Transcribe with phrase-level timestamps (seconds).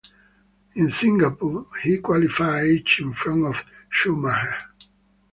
[0.77, 4.71] In Singapore, he qualified eighth in front of Schumacher.